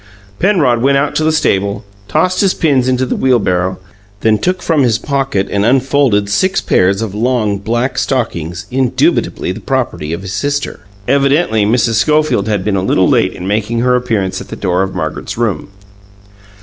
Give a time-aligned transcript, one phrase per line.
[0.39, 3.77] Penrod went out to the stable, tossed his pins into the wheelbarrow,
[4.21, 9.59] then took from his pocket and unfolded six pairs of long black stockings, indubitably the
[9.61, 10.79] property of his sister.
[11.07, 11.97] (Evidently Mrs.
[11.99, 15.37] Schofield had been a little late in making her appearance at the door of Margaret's
[15.37, 15.69] room.)